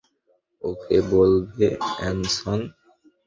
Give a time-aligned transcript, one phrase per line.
[0.61, 2.59] ওকে বলবে, অ্যানসন?